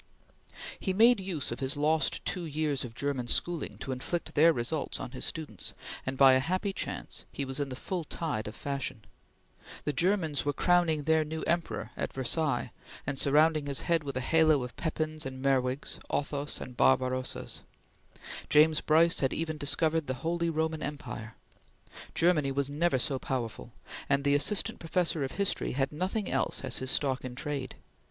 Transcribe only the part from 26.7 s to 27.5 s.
his stock in